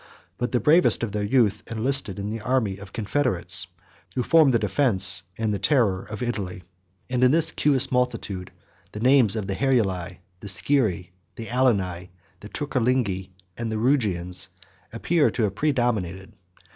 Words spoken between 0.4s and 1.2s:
the bravest of